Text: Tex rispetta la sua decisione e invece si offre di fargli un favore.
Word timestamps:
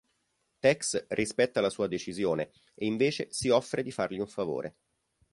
Tex 0.57 1.05
rispetta 1.09 1.61
la 1.61 1.69
sua 1.69 1.85
decisione 1.85 2.49
e 2.73 2.87
invece 2.87 3.27
si 3.29 3.49
offre 3.49 3.83
di 3.83 3.91
fargli 3.91 4.17
un 4.17 4.25
favore. 4.27 4.77